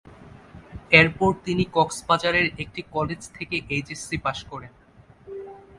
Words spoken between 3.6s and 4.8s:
HSC pass করেন।